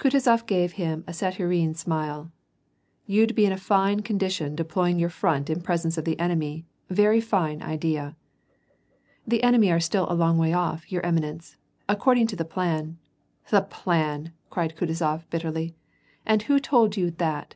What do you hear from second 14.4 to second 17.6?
cried Kutuzof, bitterly," And who told you that